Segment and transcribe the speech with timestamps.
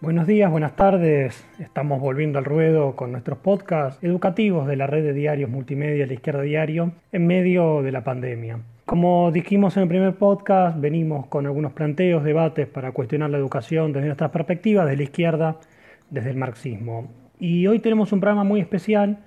[0.00, 1.44] Buenos días, buenas tardes.
[1.58, 6.12] Estamos volviendo al ruedo con nuestros podcasts educativos de la red de diarios multimedia La
[6.12, 8.60] Izquierda Diario en medio de la pandemia.
[8.84, 13.92] Como dijimos en el primer podcast, venimos con algunos planteos, debates para cuestionar la educación
[13.92, 15.56] desde nuestras perspectivas de la izquierda,
[16.10, 17.08] desde el marxismo.
[17.40, 19.18] Y hoy tenemos un programa muy especial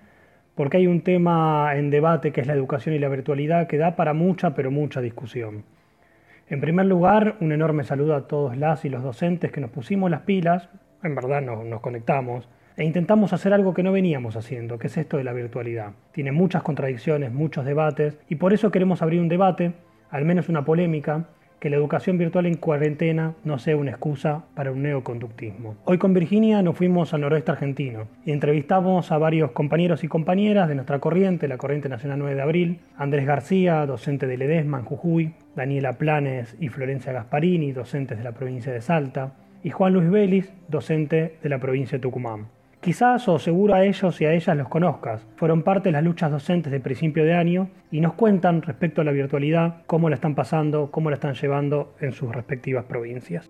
[0.55, 3.97] porque hay un tema en debate que es la educación y la virtualidad que da
[3.97, 5.65] para mucha, pero mucha discusión.
[6.51, 10.11] En primer lugar, un enorme saludo a todos las y los docentes que nos pusimos
[10.11, 10.67] las pilas,
[11.01, 15.15] en verdad nos, conectamos, e intentamos hacer algo que no veníamos haciendo, que es esto
[15.15, 15.93] de la virtualidad.
[16.11, 19.71] Tiene muchas contradicciones, muchos debates, y por eso queremos abrir un debate,
[20.09, 21.29] al menos una polémica,
[21.61, 25.75] que la educación virtual en cuarentena no sea una excusa para un neoconductismo.
[25.85, 30.67] Hoy con Virginia nos fuimos al noroeste argentino y entrevistamos a varios compañeros y compañeras
[30.67, 34.85] de nuestra corriente, la Corriente Nacional 9 de Abril, Andrés García, docente de Ledesma en
[34.85, 40.09] Jujuy, Daniela Planes y Florencia Gasparini, docentes de la provincia de Salta, y Juan Luis
[40.09, 42.47] Vélez, docente de la provincia de Tucumán.
[42.81, 45.27] Quizás o seguro a ellos y a ellas los conozcas.
[45.35, 49.03] Fueron parte de las luchas docentes de principio de año y nos cuentan respecto a
[49.03, 53.47] la virtualidad, cómo la están pasando, cómo la están llevando en sus respectivas provincias.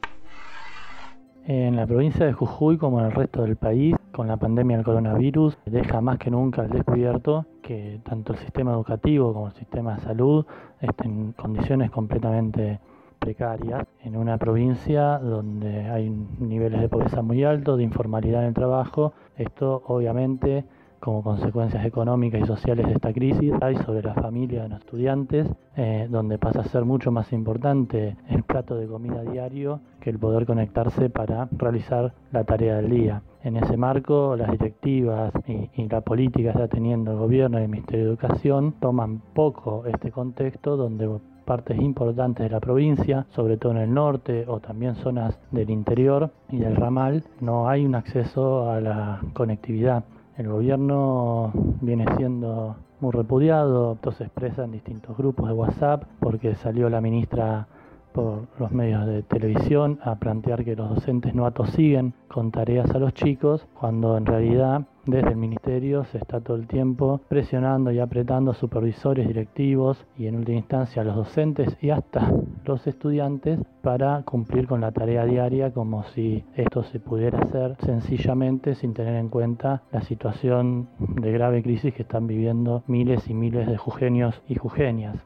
[1.45, 4.85] En la provincia de Jujuy, como en el resto del país, con la pandemia del
[4.85, 9.95] coronavirus, deja más que nunca al descubierto que tanto el sistema educativo como el sistema
[9.95, 10.45] de salud
[10.81, 12.81] estén en condiciones completamente
[13.21, 18.53] precarias en una provincia donde hay niveles de pobreza muy altos, de informalidad en el
[18.53, 19.13] trabajo.
[19.37, 20.65] Esto obviamente
[20.99, 25.47] como consecuencias económicas y sociales de esta crisis hay sobre la familia de los estudiantes,
[25.75, 30.19] eh, donde pasa a ser mucho más importante el plato de comida diario que el
[30.19, 33.23] poder conectarse para realizar la tarea del día.
[33.43, 37.63] En ese marco, las directivas y, y la política que está teniendo el gobierno y
[37.63, 41.07] el Ministerio de Educación toman poco este contexto donde
[41.51, 46.31] partes importantes de la provincia, sobre todo en el norte o también zonas del interior
[46.49, 50.05] y del ramal, no hay un acceso a la conectividad.
[50.37, 51.51] El gobierno
[51.81, 57.67] viene siendo muy repudiado, se expresa en distintos grupos de WhatsApp porque salió la ministra
[58.13, 62.99] por los medios de televisión a plantear que los docentes no atosiguen con tareas a
[62.99, 67.99] los chicos, cuando en realidad desde el ministerio se está todo el tiempo presionando y
[67.99, 72.31] apretando a supervisores, directivos y en última instancia a los docentes y hasta
[72.65, 78.75] los estudiantes para cumplir con la tarea diaria como si esto se pudiera hacer sencillamente
[78.75, 83.67] sin tener en cuenta la situación de grave crisis que están viviendo miles y miles
[83.67, 85.17] de jujeños y jujeñas.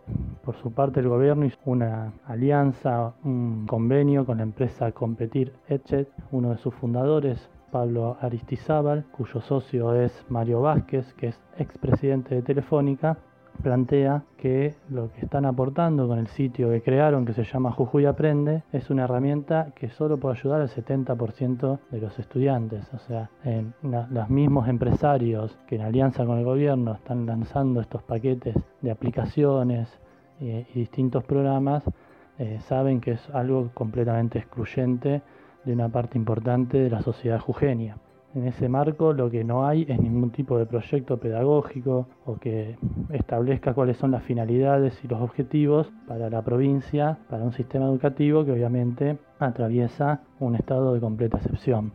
[0.44, 6.10] Por su parte el gobierno hizo una alianza, un convenio con la empresa Competir Etchet,
[6.32, 12.42] uno de sus fundadores, Pablo Aristizábal, cuyo socio es Mario Vázquez, que es expresidente de
[12.42, 13.18] Telefónica,
[13.62, 18.06] plantea que lo que están aportando con el sitio que crearon, que se llama Jujuy
[18.06, 22.88] Aprende, es una herramienta que solo puede ayudar al 70% de los estudiantes.
[22.94, 23.30] O sea,
[23.84, 30.00] los mismos empresarios que en alianza con el gobierno están lanzando estos paquetes de aplicaciones
[30.40, 31.84] y distintos programas,
[32.38, 35.24] eh, saben que es algo completamente excluyente
[35.66, 37.98] de una parte importante de la sociedad jujeña.
[38.36, 42.78] En ese marco lo que no hay es ningún tipo de proyecto pedagógico o que
[43.12, 48.44] establezca cuáles son las finalidades y los objetivos para la provincia, para un sistema educativo
[48.44, 51.94] que obviamente atraviesa un estado de completa excepción.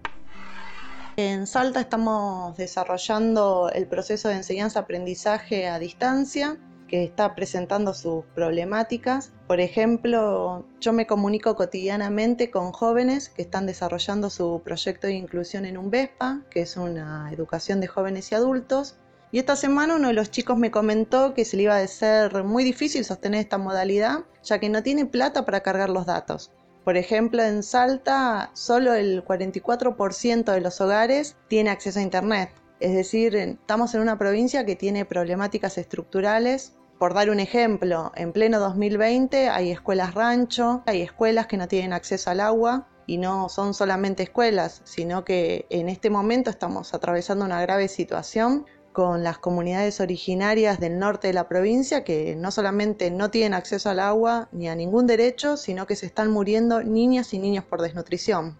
[1.17, 6.57] En Salta estamos desarrollando el proceso de enseñanza-aprendizaje a distancia
[6.91, 9.31] que está presentando sus problemáticas.
[9.47, 15.67] Por ejemplo, yo me comunico cotidianamente con jóvenes que están desarrollando su proyecto de inclusión
[15.67, 18.97] en un VESPA, que es una educación de jóvenes y adultos.
[19.31, 22.43] Y esta semana uno de los chicos me comentó que se le iba a ser
[22.43, 26.51] muy difícil sostener esta modalidad, ya que no tiene plata para cargar los datos.
[26.83, 32.51] Por ejemplo, en Salta solo el 44% de los hogares tiene acceso a Internet.
[32.81, 38.31] Es decir, estamos en una provincia que tiene problemáticas estructurales por dar un ejemplo, en
[38.31, 43.49] pleno 2020 hay escuelas rancho, hay escuelas que no tienen acceso al agua y no
[43.49, 49.39] son solamente escuelas, sino que en este momento estamos atravesando una grave situación con las
[49.39, 54.51] comunidades originarias del norte de la provincia que no solamente no tienen acceso al agua
[54.53, 58.59] ni a ningún derecho, sino que se están muriendo niñas y niños por desnutrición.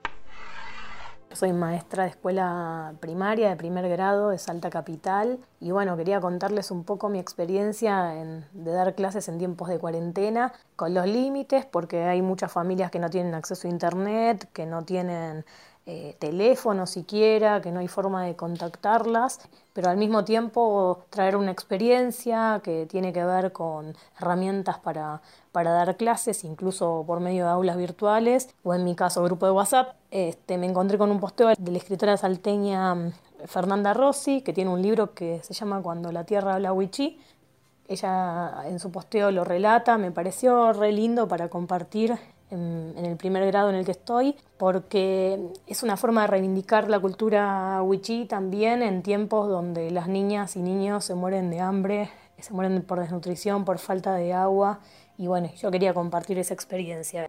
[1.33, 6.73] Soy maestra de escuela primaria de primer grado de Salta Capital y bueno, quería contarles
[6.73, 8.13] un poco mi experiencia
[8.53, 12.99] de dar clases en tiempos de cuarentena con los límites porque hay muchas familias que
[12.99, 15.45] no tienen acceso a internet, que no tienen
[15.93, 19.41] eh, teléfono siquiera, que no hay forma de contactarlas,
[19.73, 25.21] pero al mismo tiempo traer una experiencia que tiene que ver con herramientas para,
[25.51, 29.53] para dar clases, incluso por medio de aulas virtuales, o en mi caso grupo de
[29.53, 29.97] WhatsApp.
[30.13, 33.13] Este, me encontré con un posteo de la escritora salteña mm,
[33.47, 37.19] Fernanda Rossi, que tiene un libro que se llama Cuando la Tierra habla Wichí.
[37.89, 42.17] Ella en su posteo lo relata, me pareció re lindo para compartir
[42.51, 46.99] en, el primer grado en el que estoy, porque es una forma de reivindicar la
[46.99, 52.53] cultura wichí también en tiempos donde las niñas y niños se mueren de hambre, se
[52.53, 54.81] mueren por desnutrición, por falta de agua,
[55.17, 57.27] y bueno, yo quería compartir esa experiencia.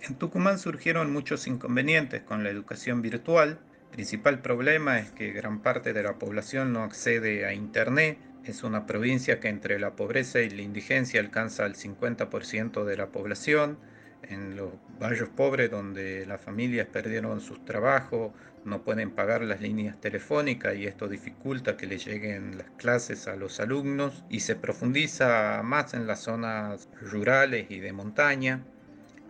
[0.00, 3.58] En Tucumán surgieron muchos inconvenientes con la educación virtual.
[3.90, 8.62] El principal problema es que gran parte de la población no accede a Internet es
[8.62, 13.78] una provincia que entre la pobreza y la indigencia alcanza el 50% de la población.
[14.22, 18.32] En los barrios pobres donde las familias perdieron sus trabajos,
[18.64, 23.36] no pueden pagar las líneas telefónicas y esto dificulta que le lleguen las clases a
[23.36, 28.62] los alumnos y se profundiza más en las zonas rurales y de montaña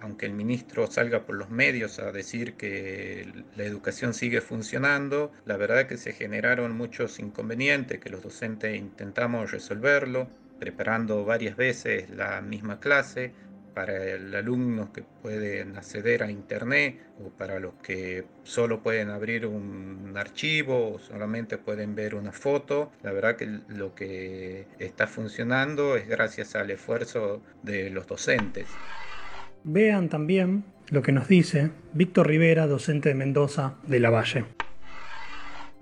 [0.00, 5.56] aunque el ministro salga por los medios a decir que la educación sigue funcionando, la
[5.56, 12.10] verdad es que se generaron muchos inconvenientes que los docentes intentamos resolverlo, preparando varias veces
[12.10, 13.32] la misma clase
[13.74, 19.46] para los alumnos que pueden acceder a internet o para los que solo pueden abrir
[19.46, 22.92] un archivo o solamente pueden ver una foto.
[23.02, 28.68] La verdad que lo que está funcionando es gracias al esfuerzo de los docentes.
[29.64, 34.44] Vean también lo que nos dice Víctor Rivera, docente de Mendoza de la Valle.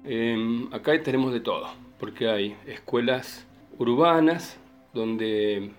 [0.04, 3.46] Em, acá tenemos de todo, porque hay escuelas
[3.78, 4.58] urbanas
[4.92, 5.70] donde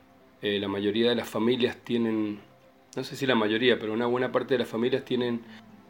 [0.42, 2.40] eh, la mayoría de las familias tienen,
[2.96, 5.42] no sé si la mayoría, pero una buena parte de las familias tienen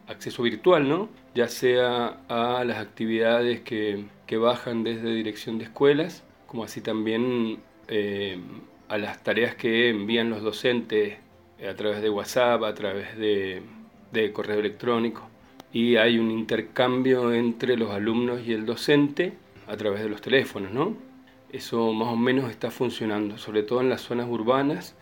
[0.08, 1.08] acceso virtual, ¿no?
[1.34, 4.04] Ya sea a las actividades que,
[4.38, 7.58] bajan desde dirección de escuelas, como así también
[7.88, 8.38] eh,
[8.88, 11.18] a las tareas que envían los docentes
[11.68, 13.62] a través de WhatsApp, a través de,
[14.32, 15.28] correo electrónico.
[15.72, 19.34] Y hay un intercambio entre los alumnos y el docente
[19.68, 20.96] a través de los teléfonos, ¿no?
[21.52, 24.96] Eso más o menos está funcionando, sobre todo en las zonas urbanas,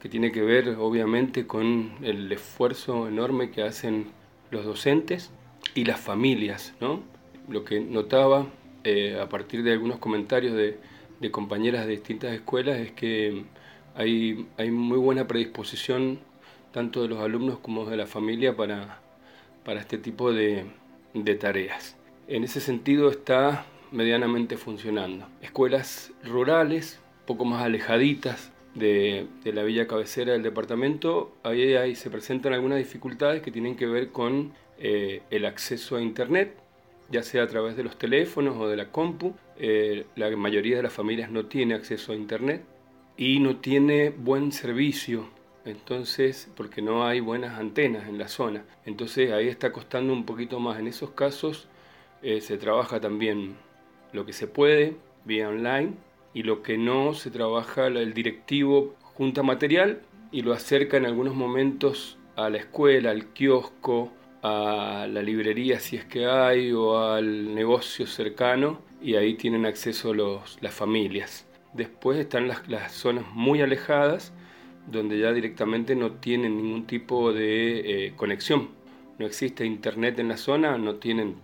[0.00, 4.06] que tiene que ver obviamente con el esfuerzo enorme que hacen
[4.50, 5.30] los docentes
[5.74, 7.02] y las familias, ¿no?
[7.48, 8.46] Lo que notaba
[8.84, 13.44] eh, a partir de algunos comentarios de compañeras de distintas escuelas es que
[13.94, 16.18] hay, muy buena predisposición
[16.72, 19.00] tanto de los alumnos como de la familia para,
[19.78, 20.66] este tipo de,
[21.38, 21.96] tareas.
[22.26, 25.28] En ese sentido está medianamente funcionando.
[25.40, 32.54] Escuelas rurales, poco más alejaditas de, la villa cabecera del departamento, ahí, ahí, se presentan
[32.54, 36.56] algunas dificultades que tienen que ver con eh, el acceso a Internet,
[37.10, 39.34] ya sea a través de los teléfonos o de la compu.
[39.56, 42.64] Eh, la mayoría de las familias no tiene acceso a Internet
[43.16, 45.28] y no tiene buen servicio,
[45.64, 48.64] entonces, porque no hay buenas antenas en la zona.
[48.84, 50.78] Entonces ahí está costando un poquito más.
[50.78, 51.68] En esos casos
[52.22, 53.56] eh, se trabaja también
[54.12, 55.94] lo que se puede vía online
[56.34, 60.02] y lo que no se trabaja el directivo junta material
[60.32, 64.12] y lo acerca en algunos momentos a la escuela, al kiosco,
[64.42, 70.12] a la librería si es que hay o al negocio cercano y ahí tienen acceso
[70.12, 71.46] los, las familias.
[71.74, 74.32] Después están las, zonas muy alejadas,
[74.86, 78.70] donde ya directamente no tienen ningún tipo de eh, conexión.
[79.18, 81.36] No existe internet en la zona, no tienen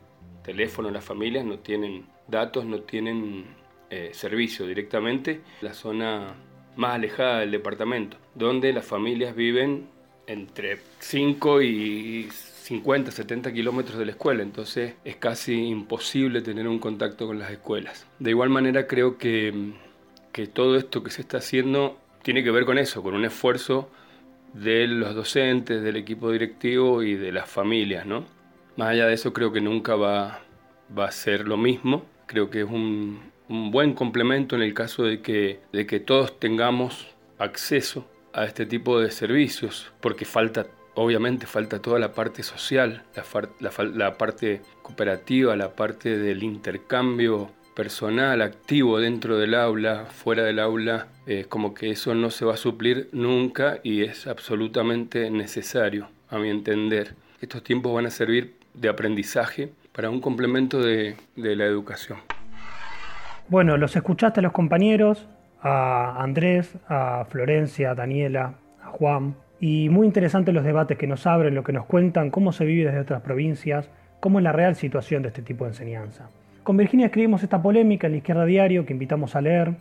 [0.44, 3.44] teléfono las familias, no tienen datos, no tienen
[3.90, 5.40] eh, servicio directamente.
[5.62, 6.34] La zona
[6.76, 9.88] más alejada del departamento, donde las familias viven
[10.26, 16.78] entre 5 y 50, 70 kilómetros de la escuela, entonces es casi imposible tener un
[16.78, 18.06] contacto con las escuelas.
[18.20, 19.89] De igual manera creo que mm,
[20.32, 23.90] que todo esto que se está haciendo tiene que ver con eso, con un esfuerzo
[24.52, 28.24] de los docentes, del equipo directivo y de las familias, ¿no?
[28.76, 30.40] Más allá de eso creo que nunca va,
[30.96, 35.04] va a ser lo mismo, creo que es un, un buen complemento en el caso
[35.04, 37.08] de que, de que todos tengamos
[37.38, 43.24] acceso a este tipo de servicios, porque falta, obviamente falta toda la parte social, la,
[43.60, 50.58] la, la parte cooperativa, la parte del intercambio personal activo dentro del aula, fuera del
[50.58, 56.08] aula, es como que eso no se va a suplir nunca y es absolutamente necesario,
[56.28, 57.14] a mi entender.
[57.40, 62.18] Estos tiempos van a servir de aprendizaje para un complemento de, de la educación.
[63.48, 65.26] Bueno, los escuchaste a los compañeros,
[65.62, 71.26] a Andrés, a Florencia, a Daniela, a Juan, Y muy interesantes los debates que nos
[71.26, 73.88] abren, lo que nos cuentan, cómo se vive desde otras provincias,
[74.20, 76.28] cómo es la real situación de este tipo de enseñanza.
[76.62, 79.72] Con Virginia escribimos esta polémica en la Izquierda Diario que invitamos a leer,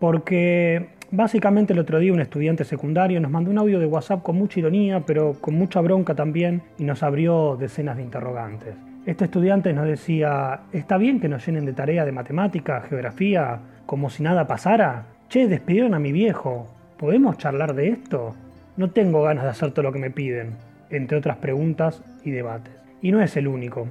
[0.00, 4.36] porque básicamente el otro día un estudiante secundario nos mandó un audio de WhatsApp con
[4.36, 8.74] mucha ironía, pero con mucha bronca también, y nos abrió decenas de interrogantes.
[9.04, 14.08] Este estudiante nos decía, ¿está bien que nos llenen de tarea de matemática, geografía, como
[14.08, 15.04] si nada pasara?
[15.28, 16.66] Che, despidieron a mi viejo.
[16.96, 18.34] ¿Podemos charlar de esto?
[18.78, 20.52] No tengo ganas de hacer todo lo que me piden,
[20.88, 22.72] entre otras preguntas y debates.
[23.02, 23.86] Y no es el único,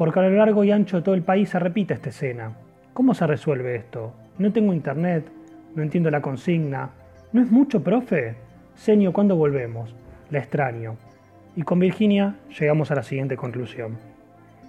[0.00, 2.54] porque a lo largo y ancho de todo el país se repite esta escena.
[2.94, 4.14] ¿Cómo se resuelve esto?
[4.38, 5.30] No tengo internet,
[5.74, 6.88] no entiendo la consigna.
[7.34, 8.34] ¿No es mucho, profe?
[8.74, 9.94] Seño, ¿cuándo volvemos?
[10.30, 10.96] La extraño.
[11.54, 13.98] Y con Virginia llegamos a la siguiente conclusión.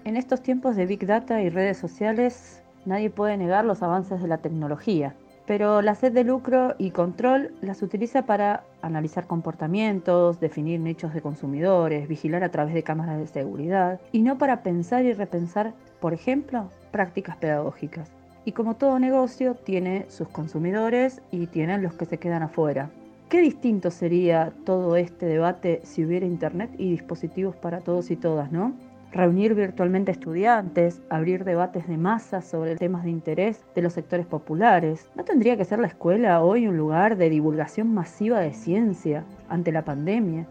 [0.03, 4.27] En estos tiempos de Big Data y redes sociales, nadie puede negar los avances de
[4.27, 10.79] la tecnología, pero la sed de lucro y control las utiliza para analizar comportamientos, definir
[10.79, 15.13] nichos de consumidores, vigilar a través de cámaras de seguridad, y no para pensar y
[15.13, 18.11] repensar, por ejemplo, prácticas pedagógicas.
[18.45, 22.89] Y como todo negocio, tiene sus consumidores y tienen los que se quedan afuera.
[23.29, 28.51] Qué distinto sería todo este debate si hubiera Internet y dispositivos para todos y todas,
[28.51, 28.73] ¿no?
[29.11, 35.09] Reunir virtualmente estudiantes, abrir debates de masa sobre temas de interés de los sectores populares.
[35.15, 39.71] ¿No tendría que ser la escuela hoy un lugar de divulgación masiva de ciencia ante
[39.71, 40.47] la pandemia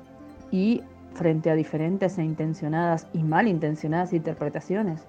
[0.51, 0.83] y
[1.15, 5.07] frente a diferentes e intencionadas y malintencionadas interpretaciones?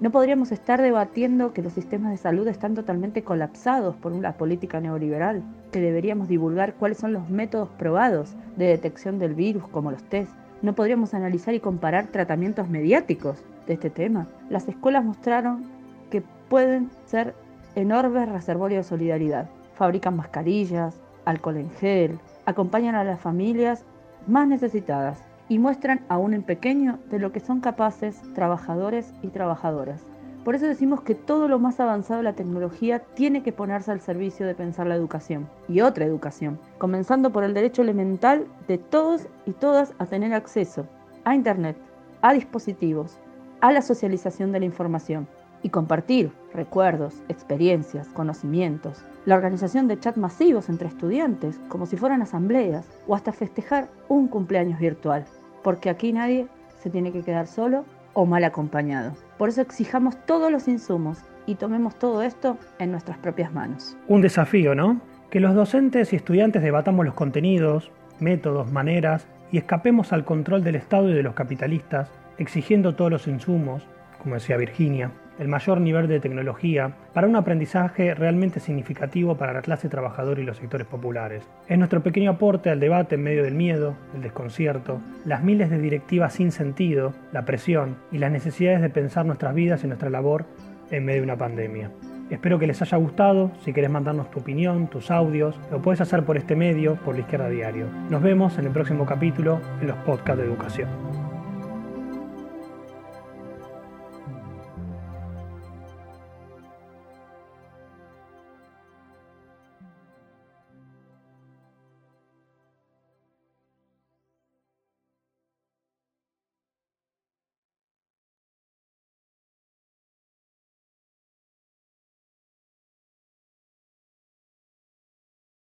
[0.00, 4.80] No podríamos estar debatiendo que los sistemas de salud están totalmente colapsados por una política
[4.80, 10.02] neoliberal, que deberíamos divulgar cuáles son los métodos probados de detección del virus como los
[10.04, 10.32] test,
[10.64, 14.26] no podríamos analizar y comparar tratamientos mediáticos de este tema.
[14.48, 15.64] Las escuelas mostraron
[16.10, 17.34] que pueden ser
[17.74, 19.50] enormes reservorios de solidaridad.
[19.74, 23.84] Fabrican mascarillas, alcohol en gel, acompañan a las familias
[24.26, 30.00] más necesitadas y muestran aún en pequeño de lo que son capaces trabajadores y trabajadoras.
[30.44, 34.00] Por eso decimos que todo lo más avanzado de la tecnología tiene que ponerse al
[34.00, 39.26] servicio de pensar la educación y otra educación, comenzando por el derecho elemental de todos
[39.46, 40.86] y todas a tener acceso
[41.24, 41.78] a Internet,
[42.20, 43.18] a dispositivos,
[43.62, 45.26] a la socialización de la información
[45.62, 52.20] y compartir recuerdos, experiencias, conocimientos, la organización de chats masivos entre estudiantes, como si fueran
[52.20, 55.24] asambleas, o hasta festejar un cumpleaños virtual,
[55.62, 56.48] porque aquí nadie
[56.82, 59.12] se tiene que quedar solo o mal acompañado.
[59.38, 63.96] Por eso exijamos todos los insumos y tomemos todo esto en nuestras propias manos.
[64.08, 65.00] Un desafío, ¿no?
[65.30, 70.76] Que los docentes y estudiantes debatamos los contenidos, métodos, maneras y escapemos al control del
[70.76, 73.86] Estado y de los capitalistas, exigiendo todos los insumos,
[74.22, 79.62] como decía Virginia, el mayor nivel de tecnología para un aprendizaje realmente significativo para la
[79.62, 81.44] clase trabajadora y los sectores populares.
[81.68, 85.78] Es nuestro pequeño aporte al debate en medio del miedo, el desconcierto, las miles de
[85.78, 90.44] directivas sin sentido, la presión y las necesidades de pensar nuestras vidas y nuestra labor
[90.90, 91.90] en medio de una pandemia.
[92.30, 93.52] Espero que les haya gustado.
[93.64, 97.20] Si querés mandarnos tu opinión, tus audios, lo puedes hacer por este medio, por la
[97.20, 97.86] izquierda diario.
[98.08, 101.33] Nos vemos en el próximo capítulo en los podcasts de educación.